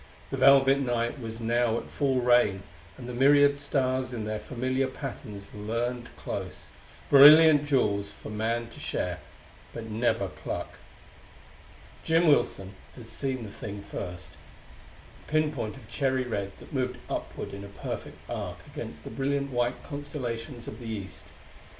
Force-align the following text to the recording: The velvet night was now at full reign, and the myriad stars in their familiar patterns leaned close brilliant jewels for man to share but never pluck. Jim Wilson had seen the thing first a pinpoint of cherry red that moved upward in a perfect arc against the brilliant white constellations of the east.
The 0.31 0.37
velvet 0.37 0.79
night 0.79 1.19
was 1.19 1.39
now 1.39 1.77
at 1.77 1.91
full 1.91 2.21
reign, 2.21 2.63
and 2.97 3.07
the 3.07 3.13
myriad 3.13 3.59
stars 3.59 4.11
in 4.13 4.25
their 4.25 4.39
familiar 4.39 4.87
patterns 4.87 5.51
leaned 5.53 6.09
close 6.17 6.69
brilliant 7.11 7.67
jewels 7.67 8.07
for 8.09 8.31
man 8.31 8.65
to 8.71 8.79
share 8.79 9.19
but 9.75 9.83
never 9.91 10.27
pluck. 10.27 10.79
Jim 12.03 12.27
Wilson 12.27 12.73
had 12.95 13.05
seen 13.05 13.43
the 13.43 13.51
thing 13.51 13.83
first 13.91 14.31
a 15.23 15.31
pinpoint 15.31 15.75
of 15.77 15.87
cherry 15.87 16.23
red 16.23 16.53
that 16.57 16.73
moved 16.73 16.97
upward 17.07 17.53
in 17.53 17.63
a 17.63 17.67
perfect 17.67 18.17
arc 18.27 18.57
against 18.65 19.03
the 19.03 19.11
brilliant 19.11 19.51
white 19.51 19.83
constellations 19.83 20.67
of 20.67 20.79
the 20.79 20.87
east. 20.89 21.27